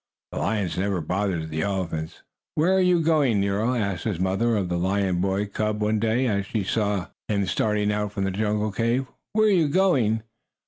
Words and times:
The 0.31 0.39
lions 0.39 0.79
never 0.79 0.99
bothered 0.99 1.51
the 1.51 1.61
elephants. 1.61 2.23
"Where 2.55 2.73
are 2.73 2.79
you 2.81 3.03
going, 3.03 3.39
Nero?" 3.39 3.75
asked 3.75 4.05
his 4.05 4.19
mother 4.19 4.55
of 4.57 4.67
the 4.67 4.79
lion 4.79 5.21
boy 5.21 5.45
cub 5.45 5.79
one 5.79 5.99
day, 5.99 6.25
as 6.25 6.47
she 6.47 6.63
saw 6.63 7.09
him 7.27 7.45
starting 7.45 7.91
out 7.91 8.11
from 8.13 8.23
the 8.23 8.31
jungle 8.31 8.71
cave. 8.71 9.05
"Where 9.33 9.45
are 9.45 9.51
you 9.51 9.67
going?" 9.67 10.23